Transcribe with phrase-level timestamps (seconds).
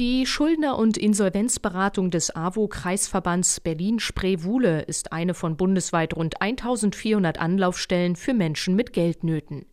[0.00, 8.32] Die Schuldner- und Insolvenzberatung des AWO-Kreisverbands Berlin-Spree-Wuhle ist eine von bundesweit rund 1400 Anlaufstellen für
[8.32, 9.66] Menschen mit Geldnöten.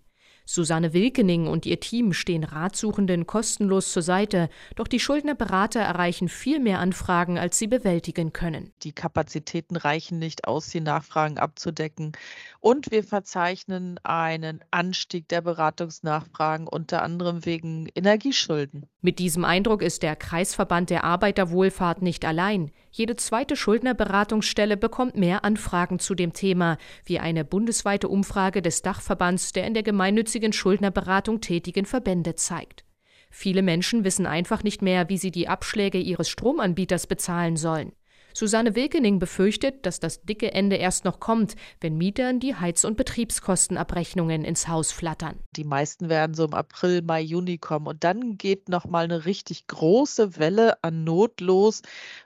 [0.49, 6.61] Susanne Wilkening und ihr Team stehen Ratsuchenden kostenlos zur Seite, doch die Schuldnerberater erreichen viel
[6.61, 8.71] mehr Anfragen, als sie bewältigen können.
[8.83, 12.13] Die Kapazitäten reichen nicht aus, die Nachfragen abzudecken.
[12.61, 18.85] Und wir verzeichnen einen Anstieg der Beratungsnachfragen, unter anderem wegen Energieschulden.
[19.01, 22.71] Mit diesem Eindruck ist der Kreisverband der Arbeiterwohlfahrt nicht allein.
[22.97, 29.51] Jede zweite Schuldnerberatungsstelle bekommt mehr Anfragen zu dem Thema, wie eine bundesweite Umfrage des Dachverbands
[29.51, 32.85] der in der gemeinnützigen Schuldnerberatung tätigen Verbände zeigt.
[33.29, 37.91] Viele Menschen wissen einfach nicht mehr, wie sie die Abschläge ihres Stromanbieters bezahlen sollen.
[38.37, 42.95] Susanne Wilkening befürchtet, dass das dicke Ende erst noch kommt, wenn Mietern die Heiz- und
[42.95, 45.39] Betriebskostenabrechnungen ins Haus flattern.
[45.55, 49.25] Die meisten werden so im April, Mai, Juni kommen und dann geht noch mal eine
[49.25, 51.81] richtig große Welle an Not los,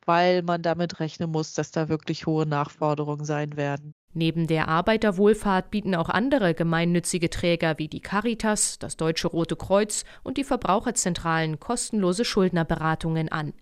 [0.05, 3.93] weil man damit rechnen muss, dass da wirklich hohe Nachforderungen sein werden.
[4.13, 10.03] Neben der Arbeiterwohlfahrt bieten auch andere gemeinnützige Träger wie die Caritas, das Deutsche Rote Kreuz
[10.23, 13.53] und die Verbraucherzentralen kostenlose Schuldnerberatungen an.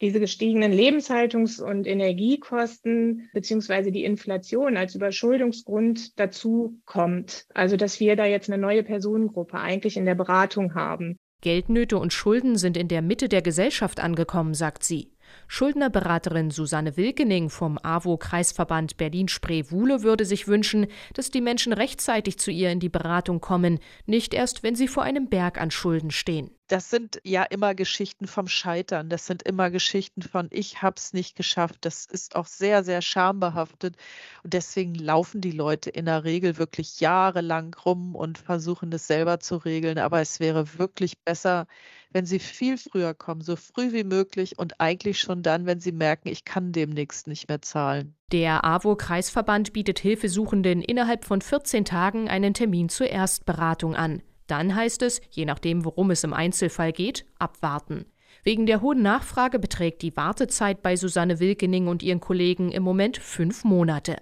[0.00, 7.46] diese gestiegenen Lebenshaltungs- und Energiekosten beziehungsweise die Inflation als Überschuldungsgrund dazu kommt.
[7.52, 11.18] Also dass wir da jetzt eine neue Personengruppe eigentlich in der Beratung haben.
[11.40, 15.12] Geldnöte und Schulden sind in der Mitte der Gesellschaft angekommen, sagt sie.
[15.46, 22.70] Schuldnerberaterin Susanne Wilkening vom AWO-Kreisverband Berlin-Spree-Wuhle würde sich wünschen, dass die Menschen rechtzeitig zu ihr
[22.70, 26.90] in die Beratung kommen, nicht erst, wenn sie vor einem Berg an Schulden stehen das
[26.90, 29.08] sind ja immer Geschichten vom Scheitern.
[29.08, 31.78] Das sind immer Geschichten von ich habe es nicht geschafft.
[31.80, 33.96] Das ist auch sehr, sehr schambehaftet.
[34.44, 39.40] Und deswegen laufen die Leute in der Regel wirklich jahrelang rum und versuchen das selber
[39.40, 39.98] zu regeln.
[39.98, 41.66] Aber es wäre wirklich besser,
[42.10, 45.92] wenn sie viel früher kommen, so früh wie möglich und eigentlich schon dann, wenn sie
[45.92, 48.14] merken, ich kann demnächst nicht mehr zahlen.
[48.30, 54.22] Der AWO-Kreisverband bietet Hilfesuchenden innerhalb von 14 Tagen einen Termin zur Erstberatung an.
[54.48, 58.06] Dann heißt es, je nachdem, worum es im Einzelfall geht, abwarten.
[58.42, 63.18] Wegen der hohen Nachfrage beträgt die Wartezeit bei Susanne Wilkening und ihren Kollegen im Moment
[63.18, 64.16] fünf Monate.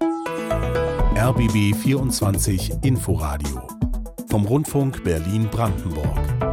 [1.16, 3.62] RBB 24 Inforadio
[4.28, 6.45] vom Rundfunk Berlin-Brandenburg.